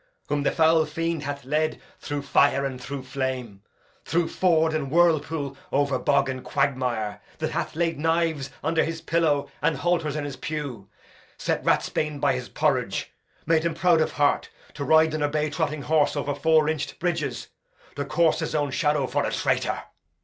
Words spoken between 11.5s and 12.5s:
ratsbane by his